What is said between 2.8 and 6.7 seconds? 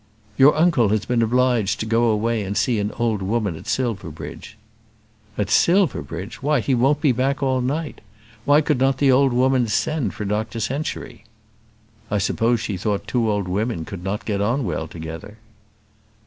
old woman at Silverbridge." "At Silverbridge! why,